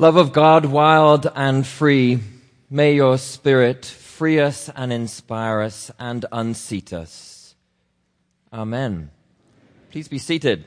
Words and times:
Love 0.00 0.16
of 0.16 0.32
God, 0.32 0.64
wild 0.64 1.30
and 1.34 1.66
free, 1.66 2.20
may 2.70 2.94
your 2.94 3.18
spirit 3.18 3.84
free 3.84 4.40
us 4.40 4.70
and 4.74 4.94
inspire 4.94 5.60
us 5.60 5.90
and 5.98 6.24
unseat 6.32 6.90
us. 6.90 7.54
Amen. 8.50 9.10
Please 9.90 10.08
be 10.08 10.16
seated. 10.16 10.64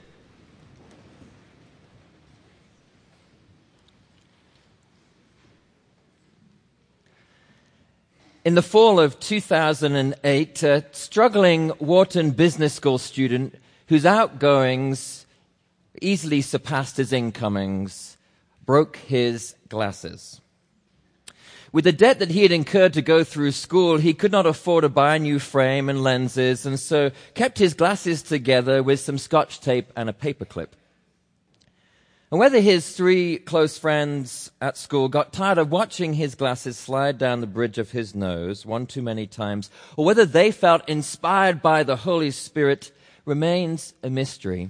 In 8.45 8.54
the 8.54 8.61
fall 8.61 9.00
of 9.00 9.20
2008, 9.20 10.61
a 10.61 10.86
struggling 10.91 11.70
Wharton 11.79 12.29
Business 12.29 12.75
School 12.75 13.00
student 13.00 13.55
whose 13.88 14.05
outgoings 14.05 15.25
easily 16.00 16.41
surpassed 16.41 16.97
his 16.97 17.11
incomings 17.11 18.13
broke 18.66 18.98
his 18.98 19.55
glasses. 19.70 20.42
With 21.71 21.86
the 21.86 21.92
debt 21.92 22.19
that 22.19 22.29
he 22.29 22.43
had 22.43 22.51
incurred 22.51 22.93
to 22.93 23.01
go 23.01 23.24
through 23.24 23.51
school, 23.51 23.97
he 23.97 24.14
could 24.14 24.32
not 24.32 24.46
afford 24.46 24.83
to 24.83 24.89
buy 24.89 25.15
a 25.15 25.20
new 25.20 25.39
frame 25.39 25.89
and 25.89 26.04
lenses, 26.04 26.68
and 26.68 26.79
so 26.79 27.10
kept 27.34 27.57
his 27.57 27.73
glasses 27.73 28.21
together 28.21 28.84
with 28.84 29.00
some 29.00 29.18
scotch 29.18 29.60
tape 29.60 29.92
and 29.96 30.07
a 30.07 30.14
paperclip. 30.14 30.70
And 32.30 32.39
whether 32.39 32.59
his 32.59 32.95
three 32.95 33.38
close 33.38 33.78
friends 33.78 34.52
at 34.61 34.78
school 34.78 35.08
got 35.08 35.34
tired 35.34 35.58
of 35.58 35.72
watching 35.72 36.14
his 36.14 36.36
glasses 36.36 36.78
slide 36.78 37.17
down 37.17 37.42
the 37.42 37.48
bridge 37.48 37.78
of 37.78 37.92
his 37.92 38.16
nose 38.16 38.66
one 38.66 38.86
too 38.86 39.02
many 39.02 39.25
times, 39.25 39.70
or 39.98 40.06
whether 40.06 40.25
they 40.25 40.52
felt 40.52 40.88
inspired 40.88 41.61
by 41.61 41.84
the 41.84 41.95
Holy 41.95 42.31
Spirit, 42.31 42.92
remains 43.25 43.94
a 44.03 44.09
mystery. 44.09 44.70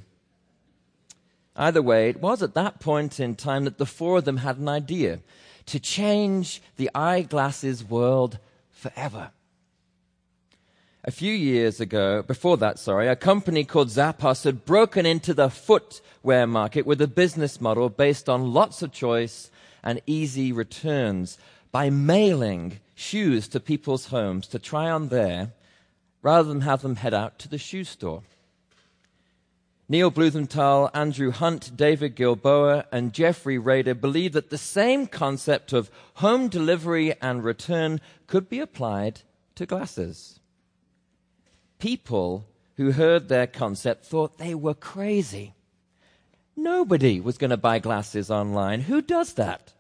Either 1.56 1.82
way, 1.82 2.10
it 2.10 2.22
was 2.22 2.42
at 2.42 2.56
that 2.56 2.80
point 2.80 3.20
in 3.20 3.36
time 3.36 3.66
that 3.66 3.78
the 3.78 3.86
four 3.86 4.18
of 4.18 4.26
them 4.26 4.38
had 4.38 4.58
an 4.58 4.68
idea 4.68 5.20
to 5.66 5.80
change 5.80 6.62
the 6.78 6.90
eyeglasses 6.96 7.84
world 7.84 8.40
forever. 8.72 9.32
A 11.06 11.12
few 11.12 11.34
years 11.34 11.82
ago, 11.82 12.22
before 12.22 12.58
that, 12.58 12.80
sorry, 12.80 13.10
a 13.10 13.16
company 13.16 13.66
called 13.66 13.90
Zappos 13.90 14.46
had 14.46 14.66
broken 14.66 15.06
into 15.06 15.34
the 15.34 15.50
footwear 15.50 16.48
market 16.48 16.86
with 16.86 17.02
a 17.02 17.08
business 17.08 17.60
model 17.60 17.90
based 17.90 18.30
on 18.30 18.54
lots 18.54 18.82
of 18.82 18.94
choice 18.94 19.52
and 19.84 20.02
easy 20.08 20.54
returns 20.54 21.38
by 21.74 21.90
mailing 21.90 22.80
shoes 22.96 23.48
to 23.50 23.60
people's 23.60 24.08
homes 24.08 24.48
to 24.48 24.60
try 24.60 24.90
on 24.90 25.10
there 25.10 25.52
rather 26.22 26.48
than 26.48 26.62
have 26.62 26.82
them 26.82 26.96
head 26.96 27.14
out 27.14 27.38
to 27.40 27.50
the 27.50 27.58
shoe 27.58 27.84
store. 27.84 28.24
Neil 29.94 30.10
Blumenthal, 30.10 30.90
Andrew 30.96 31.30
Hunt, 31.30 31.78
David 31.78 32.16
Gilboa, 32.16 32.88
and 32.92 33.14
Jeffrey 33.14 33.60
Raider 33.60 33.94
believe 33.94 34.34
that 34.34 34.50
the 34.50 34.58
same 34.58 35.06
concept 35.06 35.72
of 35.72 35.92
home 36.16 36.48
delivery 36.48 37.14
and 37.22 37.44
return 37.44 38.02
could 38.26 38.50
be 38.50 38.58
applied 38.58 39.22
to 39.54 39.68
glasses. 39.68 40.40
People 41.78 42.48
who 42.78 42.94
heard 42.94 43.28
their 43.30 43.46
concept 43.46 44.04
thought 44.04 44.40
they 44.40 44.56
were 44.56 44.74
crazy. 44.74 45.54
Nobody 46.56 47.20
was 47.20 47.38
going 47.38 47.52
to 47.52 47.56
buy 47.58 47.78
glasses 47.78 48.32
online. 48.32 48.82
Who 48.82 49.00
does 49.00 49.34
that? 49.34 49.74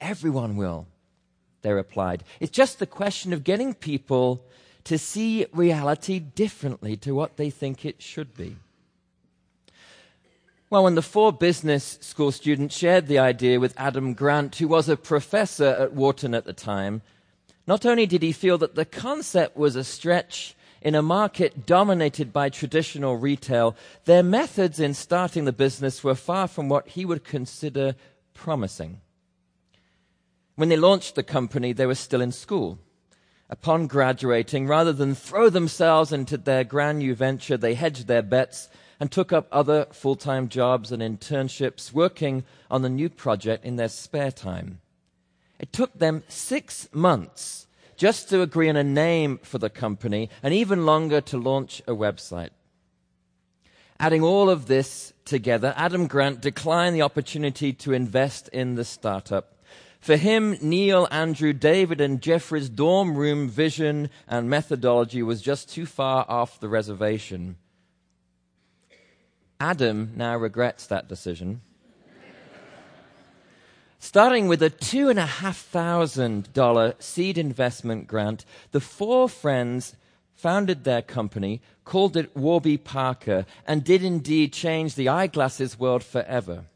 Everyone 0.00 0.56
will, 0.56 0.88
they 1.62 1.72
replied. 1.72 2.24
It's 2.40 2.50
just 2.50 2.80
the 2.80 2.86
question 2.86 3.32
of 3.32 3.44
getting 3.44 3.72
people 3.72 4.44
to 4.82 4.98
see 4.98 5.46
reality 5.52 6.18
differently 6.18 6.96
to 6.96 7.14
what 7.14 7.36
they 7.36 7.50
think 7.50 7.84
it 7.84 8.02
should 8.02 8.36
be. 8.36 8.56
Well, 10.74 10.82
when 10.82 10.96
the 10.96 11.02
four 11.02 11.32
business 11.32 11.98
school 12.00 12.32
students 12.32 12.76
shared 12.76 13.06
the 13.06 13.20
idea 13.20 13.60
with 13.60 13.74
Adam 13.76 14.12
Grant, 14.12 14.56
who 14.56 14.66
was 14.66 14.88
a 14.88 14.96
professor 14.96 15.66
at 15.66 15.92
Wharton 15.92 16.34
at 16.34 16.46
the 16.46 16.52
time, 16.52 17.00
not 17.64 17.86
only 17.86 18.06
did 18.06 18.24
he 18.24 18.32
feel 18.32 18.58
that 18.58 18.74
the 18.74 18.84
concept 18.84 19.56
was 19.56 19.76
a 19.76 19.84
stretch 19.84 20.56
in 20.82 20.96
a 20.96 21.00
market 21.00 21.64
dominated 21.64 22.32
by 22.32 22.48
traditional 22.48 23.16
retail, 23.16 23.76
their 24.04 24.24
methods 24.24 24.80
in 24.80 24.94
starting 24.94 25.44
the 25.44 25.52
business 25.52 26.02
were 26.02 26.16
far 26.16 26.48
from 26.48 26.68
what 26.68 26.88
he 26.88 27.04
would 27.04 27.22
consider 27.22 27.94
promising. 28.34 29.00
When 30.56 30.70
they 30.70 30.76
launched 30.76 31.14
the 31.14 31.22
company, 31.22 31.72
they 31.72 31.86
were 31.86 31.94
still 31.94 32.20
in 32.20 32.32
school. 32.32 32.80
Upon 33.48 33.86
graduating, 33.86 34.66
rather 34.66 34.92
than 34.92 35.14
throw 35.14 35.50
themselves 35.50 36.12
into 36.12 36.36
their 36.36 36.64
grand 36.64 36.98
new 36.98 37.14
venture, 37.14 37.56
they 37.56 37.74
hedged 37.74 38.08
their 38.08 38.22
bets 38.22 38.68
and 39.00 39.10
took 39.10 39.32
up 39.32 39.48
other 39.50 39.86
full 39.92 40.16
time 40.16 40.48
jobs 40.48 40.92
and 40.92 41.02
internships 41.02 41.92
working 41.92 42.44
on 42.70 42.82
the 42.82 42.88
new 42.88 43.08
project 43.08 43.64
in 43.64 43.76
their 43.76 43.88
spare 43.88 44.30
time. 44.30 44.80
It 45.58 45.72
took 45.72 45.98
them 45.98 46.22
six 46.28 46.88
months 46.92 47.66
just 47.96 48.28
to 48.28 48.42
agree 48.42 48.68
on 48.68 48.76
a 48.76 48.84
name 48.84 49.38
for 49.42 49.58
the 49.58 49.70
company 49.70 50.28
and 50.42 50.52
even 50.52 50.86
longer 50.86 51.20
to 51.22 51.38
launch 51.38 51.80
a 51.86 51.92
website. 51.92 52.50
Adding 54.00 54.22
all 54.22 54.50
of 54.50 54.66
this 54.66 55.12
together, 55.24 55.72
Adam 55.76 56.06
Grant 56.08 56.40
declined 56.40 56.96
the 56.96 57.02
opportunity 57.02 57.72
to 57.74 57.92
invest 57.92 58.48
in 58.48 58.74
the 58.74 58.84
startup. 58.84 59.54
For 60.00 60.16
him, 60.16 60.58
Neil, 60.60 61.08
Andrew, 61.10 61.54
David, 61.54 62.00
and 62.00 62.20
Jeffrey's 62.20 62.68
dorm 62.68 63.16
room 63.16 63.48
vision 63.48 64.10
and 64.28 64.50
methodology 64.50 65.22
was 65.22 65.40
just 65.40 65.70
too 65.70 65.86
far 65.86 66.26
off 66.28 66.60
the 66.60 66.68
reservation. 66.68 67.56
Adam 69.60 70.12
now 70.16 70.36
regrets 70.36 70.86
that 70.86 71.06
decision. 71.08 71.60
Starting 73.98 74.48
with 74.48 74.62
a 74.62 74.68
$2,500 74.68 77.02
seed 77.02 77.38
investment 77.38 78.06
grant, 78.06 78.44
the 78.72 78.80
four 78.80 79.30
friends 79.30 79.96
founded 80.34 80.84
their 80.84 81.00
company, 81.00 81.62
called 81.84 82.14
it 82.16 82.36
Warby 82.36 82.76
Parker, 82.76 83.46
and 83.66 83.82
did 83.82 84.04
indeed 84.04 84.52
change 84.52 84.94
the 84.94 85.08
eyeglasses 85.08 85.78
world 85.78 86.04
forever. 86.04 86.66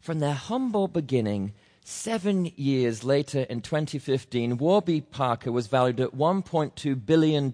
From 0.00 0.20
their 0.20 0.32
humble 0.32 0.88
beginning, 0.88 1.52
seven 1.84 2.50
years 2.56 3.04
later 3.04 3.42
in 3.42 3.60
2015, 3.60 4.56
Warby 4.56 5.02
Parker 5.02 5.52
was 5.52 5.66
valued 5.66 6.00
at 6.00 6.14
$1.2 6.14 7.04
billion 7.04 7.52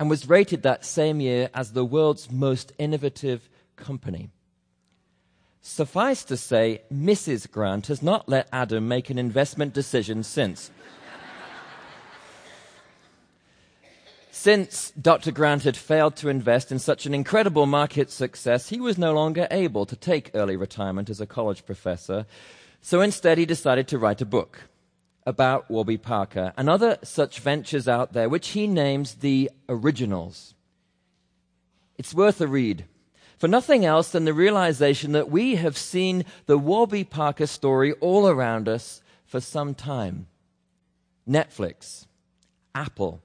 and 0.00 0.08
was 0.08 0.30
rated 0.30 0.62
that 0.62 0.82
same 0.82 1.20
year 1.20 1.50
as 1.52 1.72
the 1.72 1.84
world's 1.84 2.32
most 2.32 2.72
innovative 2.78 3.50
company. 3.76 4.30
Suffice 5.60 6.24
to 6.24 6.38
say, 6.38 6.80
Mrs. 6.90 7.48
Grant 7.50 7.88
has 7.88 8.02
not 8.02 8.26
let 8.26 8.48
Adam 8.50 8.88
make 8.88 9.10
an 9.10 9.18
investment 9.18 9.74
decision 9.74 10.22
since. 10.22 10.70
Since 14.30 14.92
Dr. 14.92 15.32
Grant 15.32 15.64
had 15.64 15.76
failed 15.76 16.16
to 16.16 16.30
invest 16.30 16.72
in 16.72 16.78
such 16.78 17.04
an 17.04 17.12
incredible 17.12 17.66
market 17.66 18.10
success, 18.10 18.70
he 18.70 18.80
was 18.80 18.96
no 18.96 19.12
longer 19.12 19.46
able 19.50 19.84
to 19.84 19.96
take 19.96 20.30
early 20.32 20.56
retirement 20.56 21.10
as 21.10 21.20
a 21.20 21.26
college 21.26 21.66
professor. 21.66 22.24
So 22.80 23.02
instead, 23.02 23.36
he 23.36 23.44
decided 23.44 23.86
to 23.88 23.98
write 23.98 24.22
a 24.22 24.26
book 24.26 24.62
about 25.26 25.70
Warby 25.70 25.98
Parker 25.98 26.52
and 26.56 26.68
other 26.68 26.98
such 27.02 27.40
ventures 27.40 27.86
out 27.86 28.12
there, 28.12 28.28
which 28.28 28.48
he 28.48 28.66
names 28.66 29.16
the 29.16 29.50
originals. 29.68 30.54
It's 31.98 32.14
worth 32.14 32.40
a 32.40 32.46
read. 32.46 32.86
For 33.38 33.48
nothing 33.48 33.84
else 33.84 34.10
than 34.10 34.26
the 34.26 34.34
realization 34.34 35.12
that 35.12 35.30
we 35.30 35.54
have 35.56 35.76
seen 35.76 36.24
the 36.46 36.58
Warby 36.58 37.04
Parker 37.04 37.46
story 37.46 37.92
all 37.94 38.28
around 38.28 38.68
us 38.68 39.02
for 39.24 39.40
some 39.40 39.74
time. 39.74 40.26
Netflix, 41.28 42.06
Apple, 42.74 43.22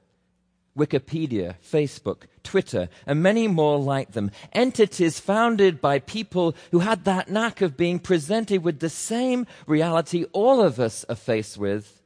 Wikipedia, 0.77 1.55
Facebook, 1.63 2.23
Twitter, 2.43 2.89
and 3.07 3.23
many 3.23 3.47
more 3.47 3.79
like 3.79 4.11
them. 4.11 4.31
Entities 4.53 5.19
founded 5.19 5.79
by 5.79 5.99
people 5.99 6.55
who 6.71 6.79
had 6.79 7.05
that 7.05 7.29
knack 7.29 7.61
of 7.61 7.77
being 7.77 7.99
presented 7.99 8.63
with 8.63 8.79
the 8.79 8.89
same 8.89 9.47
reality 9.67 10.25
all 10.33 10.61
of 10.61 10.79
us 10.79 11.05
are 11.07 11.15
faced 11.15 11.57
with, 11.57 12.01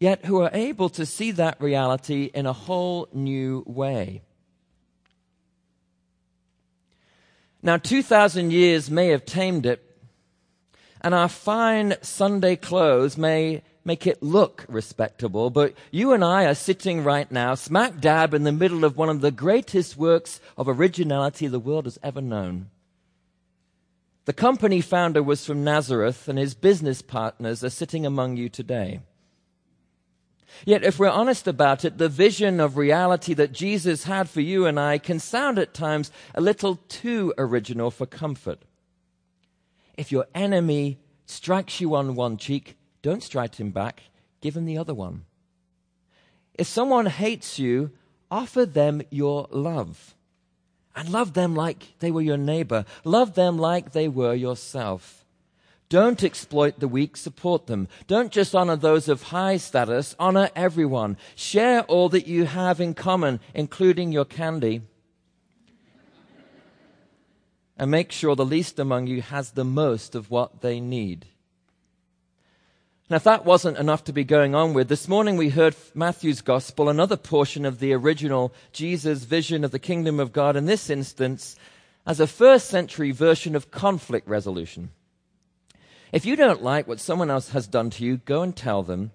yet 0.00 0.24
who 0.24 0.40
are 0.40 0.50
able 0.52 0.88
to 0.88 1.06
see 1.06 1.30
that 1.30 1.60
reality 1.60 2.30
in 2.32 2.46
a 2.46 2.52
whole 2.52 3.08
new 3.12 3.62
way. 3.66 4.22
Now, 7.62 7.76
2,000 7.76 8.50
years 8.50 8.90
may 8.90 9.08
have 9.08 9.24
tamed 9.24 9.66
it, 9.66 9.84
and 11.00 11.14
our 11.14 11.28
fine 11.28 11.94
Sunday 12.02 12.56
clothes 12.56 13.16
may 13.16 13.62
make 13.84 14.06
it 14.06 14.22
look 14.22 14.64
respectable, 14.68 15.50
but 15.50 15.74
you 15.90 16.12
and 16.12 16.24
I 16.24 16.44
are 16.46 16.54
sitting 16.54 17.02
right 17.04 17.30
now, 17.30 17.54
smack 17.54 18.00
dab 18.00 18.34
in 18.34 18.44
the 18.44 18.52
middle 18.52 18.84
of 18.84 18.96
one 18.96 19.08
of 19.08 19.20
the 19.20 19.30
greatest 19.30 19.96
works 19.96 20.40
of 20.56 20.68
originality 20.68 21.46
the 21.46 21.58
world 21.58 21.86
has 21.86 21.98
ever 22.02 22.20
known. 22.20 22.70
The 24.24 24.32
company 24.32 24.80
founder 24.80 25.22
was 25.22 25.44
from 25.44 25.64
Nazareth, 25.64 26.28
and 26.28 26.38
his 26.38 26.54
business 26.54 27.02
partners 27.02 27.64
are 27.64 27.70
sitting 27.70 28.06
among 28.06 28.36
you 28.36 28.48
today. 28.48 29.00
Yet, 30.64 30.84
if 30.84 30.98
we're 30.98 31.08
honest 31.08 31.48
about 31.48 31.84
it, 31.84 31.98
the 31.98 32.08
vision 32.08 32.60
of 32.60 32.76
reality 32.76 33.34
that 33.34 33.52
Jesus 33.52 34.04
had 34.04 34.28
for 34.28 34.40
you 34.40 34.66
and 34.66 34.78
I 34.78 34.98
can 34.98 35.18
sound 35.18 35.58
at 35.58 35.74
times 35.74 36.12
a 36.34 36.40
little 36.40 36.76
too 36.88 37.34
original 37.36 37.90
for 37.90 38.06
comfort. 38.06 38.60
If 39.96 40.12
your 40.12 40.26
enemy 40.34 40.98
strikes 41.26 41.80
you 41.80 41.94
on 41.96 42.14
one 42.14 42.36
cheek, 42.36 42.76
don't 43.02 43.22
strike 43.22 43.56
him 43.56 43.70
back, 43.70 44.04
give 44.40 44.56
him 44.56 44.64
the 44.64 44.78
other 44.78 44.94
one. 44.94 45.24
If 46.54 46.66
someone 46.66 47.06
hates 47.06 47.58
you, 47.58 47.90
offer 48.30 48.64
them 48.64 49.02
your 49.10 49.48
love. 49.50 50.14
And 50.94 51.08
love 51.08 51.32
them 51.32 51.54
like 51.54 51.94
they 52.00 52.10
were 52.10 52.20
your 52.20 52.36
neighbor. 52.36 52.84
Love 53.04 53.34
them 53.34 53.58
like 53.58 53.92
they 53.92 54.08
were 54.08 54.34
yourself. 54.34 55.24
Don't 55.88 56.22
exploit 56.22 56.80
the 56.80 56.88
weak, 56.88 57.16
support 57.16 57.66
them. 57.66 57.88
Don't 58.06 58.32
just 58.32 58.54
honor 58.54 58.76
those 58.76 59.08
of 59.08 59.24
high 59.24 59.58
status, 59.58 60.14
honor 60.18 60.50
everyone. 60.56 61.18
Share 61.34 61.82
all 61.82 62.08
that 62.10 62.26
you 62.26 62.44
have 62.44 62.80
in 62.80 62.94
common, 62.94 63.40
including 63.54 64.12
your 64.12 64.24
candy. 64.24 64.82
and 67.82 67.90
make 67.90 68.12
sure 68.12 68.36
the 68.36 68.44
least 68.44 68.78
among 68.78 69.08
you 69.08 69.20
has 69.22 69.50
the 69.50 69.64
most 69.64 70.14
of 70.14 70.30
what 70.30 70.60
they 70.60 70.78
need. 70.78 71.26
Now, 73.12 73.16
if 73.16 73.24
that 73.24 73.44
wasn't 73.44 73.76
enough 73.76 74.04
to 74.04 74.12
be 74.14 74.24
going 74.24 74.54
on 74.54 74.72
with, 74.72 74.88
this 74.88 75.06
morning 75.06 75.36
we 75.36 75.50
heard 75.50 75.76
Matthew's 75.94 76.40
gospel, 76.40 76.88
another 76.88 77.18
portion 77.18 77.66
of 77.66 77.78
the 77.78 77.92
original 77.92 78.54
Jesus 78.72 79.24
vision 79.24 79.64
of 79.64 79.70
the 79.70 79.78
kingdom 79.78 80.18
of 80.18 80.32
God, 80.32 80.56
in 80.56 80.64
this 80.64 80.88
instance, 80.88 81.54
as 82.06 82.20
a 82.20 82.26
first 82.26 82.68
century 82.68 83.10
version 83.10 83.54
of 83.54 83.70
conflict 83.70 84.26
resolution. 84.26 84.92
If 86.10 86.24
you 86.24 86.36
don't 86.36 86.62
like 86.62 86.88
what 86.88 87.00
someone 87.00 87.30
else 87.30 87.50
has 87.50 87.66
done 87.66 87.90
to 87.90 88.02
you, 88.02 88.16
go 88.16 88.40
and 88.40 88.56
tell 88.56 88.82
them. 88.82 89.10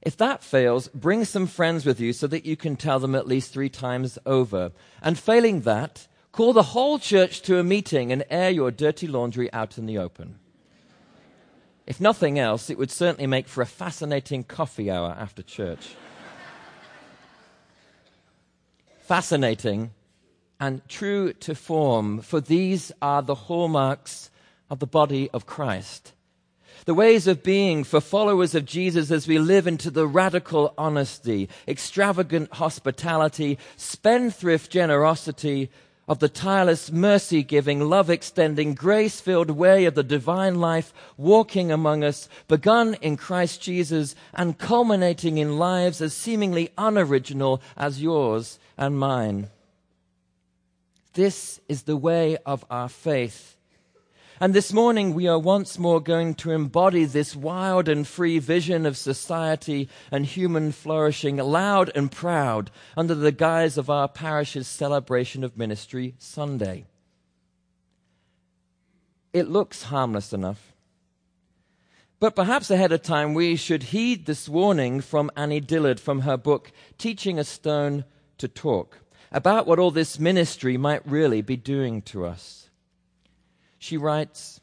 If 0.00 0.16
that 0.18 0.44
fails, 0.44 0.86
bring 0.86 1.24
some 1.24 1.48
friends 1.48 1.84
with 1.84 1.98
you 1.98 2.12
so 2.12 2.28
that 2.28 2.46
you 2.46 2.56
can 2.56 2.76
tell 2.76 3.00
them 3.00 3.16
at 3.16 3.26
least 3.26 3.52
three 3.52 3.68
times 3.68 4.16
over. 4.24 4.70
And 5.02 5.18
failing 5.18 5.62
that, 5.62 6.06
call 6.30 6.52
the 6.52 6.62
whole 6.62 7.00
church 7.00 7.42
to 7.42 7.58
a 7.58 7.64
meeting 7.64 8.12
and 8.12 8.22
air 8.30 8.50
your 8.50 8.70
dirty 8.70 9.08
laundry 9.08 9.52
out 9.52 9.76
in 9.76 9.86
the 9.86 9.98
open. 9.98 10.38
If 11.90 12.00
nothing 12.00 12.38
else, 12.38 12.70
it 12.70 12.78
would 12.78 12.92
certainly 12.92 13.26
make 13.26 13.48
for 13.48 13.62
a 13.62 13.66
fascinating 13.66 14.44
coffee 14.44 14.92
hour 14.92 15.12
after 15.18 15.42
church. 15.42 15.96
fascinating 19.00 19.90
and 20.60 20.88
true 20.88 21.32
to 21.32 21.52
form, 21.56 22.20
for 22.20 22.40
these 22.40 22.92
are 23.02 23.22
the 23.22 23.34
hallmarks 23.34 24.30
of 24.70 24.78
the 24.78 24.86
body 24.86 25.30
of 25.30 25.46
Christ. 25.46 26.12
The 26.84 26.94
ways 26.94 27.26
of 27.26 27.42
being 27.42 27.82
for 27.82 28.00
followers 28.00 28.54
of 28.54 28.66
Jesus 28.66 29.10
as 29.10 29.26
we 29.26 29.40
live 29.40 29.66
into 29.66 29.90
the 29.90 30.06
radical 30.06 30.72
honesty, 30.78 31.48
extravagant 31.66 32.52
hospitality, 32.52 33.58
spendthrift 33.76 34.70
generosity, 34.70 35.72
of 36.10 36.18
the 36.18 36.28
tireless 36.28 36.90
mercy 36.90 37.40
giving, 37.40 37.78
love 37.78 38.10
extending, 38.10 38.74
grace 38.74 39.20
filled 39.20 39.48
way 39.48 39.84
of 39.84 39.94
the 39.94 40.02
divine 40.02 40.56
life 40.56 40.92
walking 41.16 41.70
among 41.70 42.02
us, 42.02 42.28
begun 42.48 42.94
in 42.94 43.16
Christ 43.16 43.62
Jesus 43.62 44.16
and 44.34 44.58
culminating 44.58 45.38
in 45.38 45.56
lives 45.56 46.00
as 46.00 46.12
seemingly 46.12 46.72
unoriginal 46.76 47.62
as 47.76 48.02
yours 48.02 48.58
and 48.76 48.98
mine. 48.98 49.50
This 51.12 51.60
is 51.68 51.82
the 51.84 51.96
way 51.96 52.36
of 52.44 52.64
our 52.68 52.88
faith 52.88 53.56
and 54.42 54.54
this 54.54 54.72
morning 54.72 55.12
we 55.12 55.28
are 55.28 55.38
once 55.38 55.78
more 55.78 56.00
going 56.00 56.34
to 56.34 56.50
embody 56.50 57.04
this 57.04 57.36
wild 57.36 57.90
and 57.90 58.08
free 58.08 58.38
vision 58.38 58.86
of 58.86 58.96
society 58.96 59.86
and 60.10 60.24
human 60.24 60.72
flourishing, 60.72 61.36
loud 61.36 61.90
and 61.94 62.10
proud, 62.10 62.70
under 62.96 63.14
the 63.14 63.32
guise 63.32 63.76
of 63.76 63.90
our 63.90 64.08
parish's 64.08 64.66
celebration 64.66 65.44
of 65.44 65.58
Ministry 65.58 66.14
Sunday. 66.18 66.86
It 69.34 69.46
looks 69.46 69.84
harmless 69.84 70.32
enough. 70.32 70.72
But 72.18 72.34
perhaps 72.34 72.70
ahead 72.70 72.92
of 72.92 73.02
time 73.02 73.34
we 73.34 73.56
should 73.56 73.84
heed 73.84 74.24
this 74.24 74.48
warning 74.48 75.02
from 75.02 75.30
Annie 75.36 75.60
Dillard 75.60 76.00
from 76.00 76.22
her 76.22 76.38
book, 76.38 76.72
Teaching 76.96 77.38
a 77.38 77.44
Stone 77.44 78.06
to 78.38 78.48
Talk, 78.48 79.00
about 79.30 79.66
what 79.66 79.78
all 79.78 79.90
this 79.90 80.18
ministry 80.18 80.78
might 80.78 81.06
really 81.06 81.42
be 81.42 81.56
doing 81.56 82.00
to 82.02 82.24
us 82.24 82.69
she 83.80 83.96
writes 83.96 84.60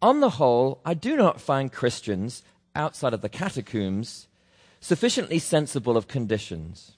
On 0.00 0.20
the 0.20 0.30
whole, 0.30 0.80
I 0.84 0.94
do 0.94 1.16
not 1.16 1.40
find 1.40 1.72
Christians 1.72 2.44
outside 2.76 3.14
of 3.14 3.22
the 3.22 3.28
catacombs 3.28 4.28
sufficiently 4.80 5.38
sensible 5.38 5.96
of 5.96 6.06
conditions. 6.06 6.92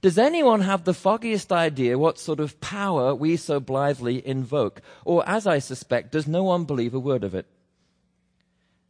Does 0.00 0.18
anyone 0.18 0.62
have 0.62 0.84
the 0.84 0.94
foggiest 0.94 1.52
idea 1.52 1.98
what 1.98 2.18
sort 2.18 2.40
of 2.40 2.60
power 2.60 3.14
we 3.14 3.36
so 3.36 3.60
blithely 3.60 4.24
invoke? 4.26 4.82
Or, 5.04 5.26
as 5.28 5.46
I 5.46 5.60
suspect, 5.60 6.12
does 6.12 6.26
no 6.26 6.42
one 6.42 6.64
believe 6.64 6.94
a 6.94 7.00
word 7.00 7.22
of 7.24 7.34
it? 7.34 7.46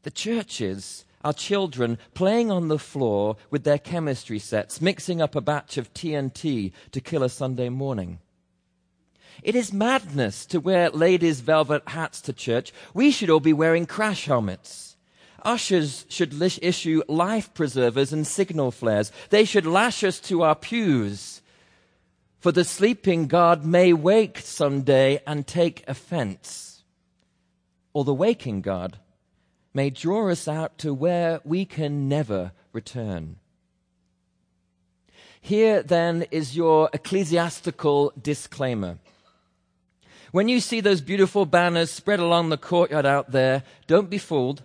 The 0.02 0.10
churches 0.10 1.04
are 1.22 1.32
children 1.34 1.98
playing 2.14 2.50
on 2.50 2.68
the 2.68 2.78
floor 2.78 3.36
with 3.50 3.64
their 3.64 3.78
chemistry 3.78 4.38
sets, 4.38 4.80
mixing 4.80 5.20
up 5.20 5.34
a 5.34 5.40
batch 5.42 5.76
of 5.76 5.92
TNT 5.92 6.72
to 6.92 7.00
kill 7.00 7.22
a 7.22 7.28
Sunday 7.28 7.68
morning. 7.68 8.20
It 9.42 9.54
is 9.54 9.72
madness 9.72 10.46
to 10.46 10.60
wear 10.60 10.90
ladies' 10.90 11.40
velvet 11.40 11.82
hats 11.88 12.20
to 12.22 12.32
church. 12.32 12.72
We 12.94 13.10
should 13.10 13.30
all 13.30 13.40
be 13.40 13.52
wearing 13.52 13.86
crash 13.86 14.26
helmets. 14.26 14.96
Ushers 15.42 16.04
should 16.08 16.34
issue 16.60 17.02
life 17.08 17.54
preservers 17.54 18.12
and 18.12 18.26
signal 18.26 18.70
flares. 18.70 19.12
They 19.30 19.44
should 19.44 19.66
lash 19.66 20.02
us 20.02 20.18
to 20.20 20.42
our 20.42 20.56
pews. 20.56 21.42
For 22.40 22.52
the 22.52 22.64
sleeping 22.64 23.26
God 23.26 23.64
may 23.64 23.92
wake 23.92 24.38
someday 24.38 25.20
and 25.26 25.46
take 25.46 25.84
offense. 25.88 26.82
Or 27.92 28.04
the 28.04 28.14
waking 28.14 28.62
God 28.62 28.98
may 29.72 29.90
draw 29.90 30.30
us 30.30 30.48
out 30.48 30.78
to 30.78 30.92
where 30.92 31.40
we 31.44 31.64
can 31.64 32.08
never 32.08 32.52
return. 32.72 33.36
Here 35.40 35.82
then 35.82 36.26
is 36.30 36.56
your 36.56 36.90
ecclesiastical 36.92 38.12
disclaimer. 38.20 38.98
When 40.30 40.48
you 40.48 40.60
see 40.60 40.80
those 40.80 41.00
beautiful 41.00 41.46
banners 41.46 41.90
spread 41.90 42.20
along 42.20 42.50
the 42.50 42.58
courtyard 42.58 43.06
out 43.06 43.32
there, 43.32 43.62
don't 43.86 44.10
be 44.10 44.18
fooled. 44.18 44.62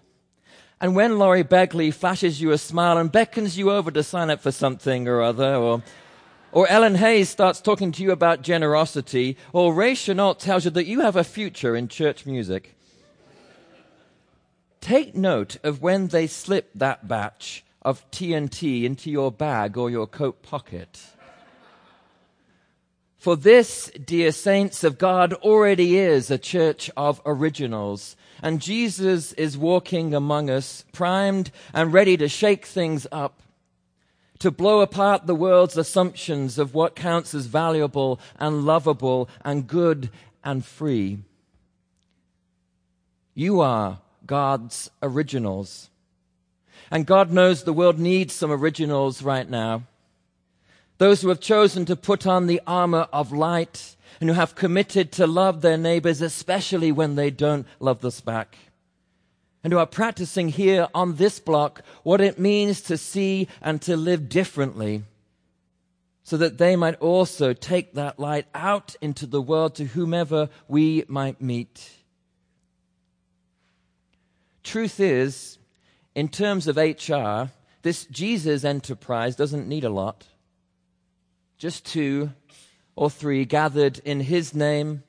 And 0.82 0.96
when 0.96 1.18
Laurie 1.18 1.46
Begley 1.46 1.94
flashes 1.94 2.42
you 2.42 2.52
a 2.52 2.58
smile 2.58 2.98
and 2.98 3.10
beckons 3.10 3.58
you 3.58 3.72
over 3.72 3.90
to 3.92 4.04
sign 4.04 4.30
up 4.30 4.42
for 4.42 4.52
something 4.52 5.08
or 5.08 5.22
other, 5.22 5.56
or, 5.56 5.82
or 6.52 6.68
Ellen 6.68 6.96
Hayes 6.96 7.30
starts 7.30 7.62
talking 7.62 7.94
to 7.94 8.04
you 8.04 8.12
about 8.12 8.42
generosity, 8.42 9.38
or 9.54 9.74
Ray 9.74 9.96
Chenault 9.96 10.36
tells 10.36 10.66
you 10.66 10.72
that 10.72 10.86
you 10.86 11.00
have 11.00 11.16
a 11.16 11.24
future 11.24 11.74
in 11.78 11.88
church 11.88 12.26
music, 12.26 12.76
take 14.82 15.16
note 15.16 15.56
of 15.64 15.82
when 15.82 16.08
they 16.08 16.28
slip 16.28 16.70
that 16.76 17.08
batch 17.08 17.64
of 17.82 18.10
TNT 18.12 18.84
into 18.84 19.10
your 19.10 19.32
bag 19.32 19.78
or 19.78 19.90
your 19.90 20.08
coat 20.08 20.44
pocket. 20.44 21.00
For 23.24 23.38
this, 23.38 23.90
dear 23.92 24.34
saints 24.34 24.84
of 24.84 24.98
God, 24.98 25.32
already 25.32 25.98
is 25.98 26.30
a 26.30 26.38
church 26.38 26.92
of 26.98 27.22
originals. 27.26 28.18
And 28.42 28.60
Jesus 28.60 29.32
is 29.32 29.58
walking 29.58 30.14
among 30.14 30.50
us, 30.50 30.84
primed 30.92 31.50
and 31.74 31.94
ready 31.94 32.18
to 32.18 32.28
shake 32.28 32.66
things 32.66 33.08
up, 33.14 33.42
to 34.40 34.52
blow 34.52 34.82
apart 34.82 35.26
the 35.26 35.36
world's 35.36 35.78
assumptions 35.78 36.58
of 36.58 36.74
what 36.74 36.98
counts 36.98 37.34
as 37.34 37.46
valuable 37.46 38.20
and 38.42 38.66
lovable 38.66 39.30
and 39.40 39.68
good 39.68 40.10
and 40.44 40.66
free. 40.66 41.20
You 43.34 43.62
are 43.62 44.00
God's 44.26 44.92
originals. 45.02 45.90
And 46.92 47.06
God 47.06 47.32
knows 47.32 47.64
the 47.64 47.72
world 47.72 48.00
needs 48.00 48.34
some 48.34 48.52
originals 48.52 49.22
right 49.22 49.50
now. 49.50 49.84
Those 51.04 51.22
who 51.22 51.28
have 51.28 51.42
chosen 51.42 51.84
to 51.88 51.98
put 51.98 52.26
on 52.26 52.48
the 52.48 52.62
armor 52.66 53.10
of 53.12 53.34
light 53.34 53.98
and 54.22 54.30
who 54.30 54.36
have 54.36 54.56
committed 54.56 55.12
to 55.12 55.28
love 55.28 55.60
their 55.60 55.78
neighbors, 55.78 56.22
especially 56.22 56.94
when 56.94 57.16
they 57.16 57.30
don't 57.30 57.68
love 57.82 58.06
us 58.06 58.22
back. 58.22 58.58
And 59.66 59.74
who 59.74 59.80
are 59.80 59.86
practicing 59.86 60.48
here 60.48 60.88
on 60.96 61.18
this 61.18 61.42
block 61.42 61.82
what 62.04 62.22
it 62.22 62.40
means 62.40 62.80
to 62.84 62.98
see 62.98 63.50
and 63.62 63.82
to 63.82 63.98
live 63.98 64.30
differently 64.30 65.04
so 66.24 66.38
that 66.38 66.58
they 66.58 66.78
might 66.78 66.96
also 67.02 67.52
take 67.52 67.96
that 67.96 68.18
light 68.18 68.46
out 68.56 68.96
into 69.02 69.26
the 69.26 69.42
world 69.42 69.76
to 69.76 69.84
whomever 69.84 70.48
we 70.70 71.04
might 71.10 71.42
meet. 71.42 71.92
Truth 74.64 75.02
is, 75.02 75.58
in 76.16 76.30
terms 76.30 76.66
of 76.66 76.78
HR, 76.78 77.52
this 77.82 78.06
Jesus 78.06 78.64
enterprise 78.64 79.36
doesn't 79.36 79.68
need 79.68 79.84
a 79.84 79.90
lot 79.90 80.28
just 81.58 81.86
two 81.86 82.32
or 82.96 83.10
three 83.10 83.46
gathered 83.46 84.00
in 84.00 84.22
his 84.22 84.54
name, 84.54 85.04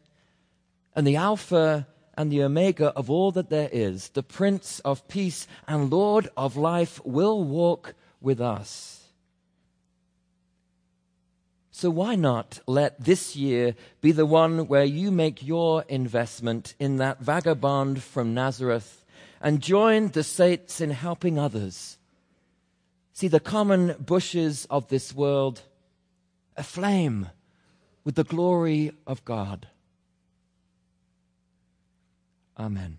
and 0.95 1.07
the 1.07 1.17
Alpha 1.17 1.87
and 2.17 2.31
the 2.31 2.43
Omega 2.43 2.89
of 2.95 3.11
all 3.11 3.33
that 3.33 3.51
there 3.51 3.69
is, 3.73 4.11
the 4.11 4.23
Prince 4.23 4.81
of 4.81 5.07
Peace 5.09 5.47
and 5.67 5.91
Lord 5.91 6.29
of 6.37 6.57
life, 6.57 7.05
will 7.05 7.43
walk 7.43 7.95
with 8.21 8.41
us. 8.41 9.01
So 11.71 11.91
why 11.91 12.15
not 12.15 12.61
let 12.69 13.05
this 13.05 13.35
year 13.35 13.75
be 14.01 14.13
the 14.13 14.25
one 14.25 14.69
where 14.69 14.85
you 14.85 15.11
make 15.11 15.43
your 15.43 15.85
investment 15.89 16.75
in 16.79 16.99
that 16.99 17.19
vagabond 17.19 18.01
from 18.01 18.33
Nazareth 18.33 19.05
and 19.41 19.61
join 19.61 20.09
the 20.09 20.23
saints 20.23 20.81
in 20.81 20.91
helping 20.91 21.37
others? 21.37 21.99
See 23.13 23.27
the 23.27 23.41
common 23.41 23.97
bushes 23.99 24.67
of 24.71 24.87
this 24.87 25.13
world 25.13 25.63
aflame 26.57 27.31
with 28.05 28.15
the 28.15 28.25
glory 28.25 28.93
of 29.07 29.25
God. 29.25 29.69
Amen. 32.59 32.99